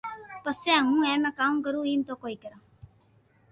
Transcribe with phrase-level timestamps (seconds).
[0.43, 2.59] پسي ھون اي مي ڪاوُ ڪرو ايم تو ڪوئي ڪرو